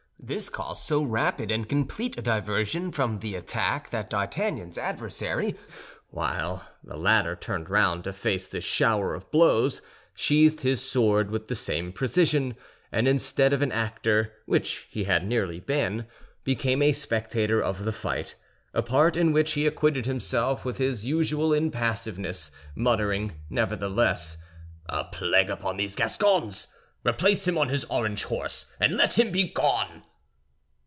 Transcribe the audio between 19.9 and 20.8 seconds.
himself with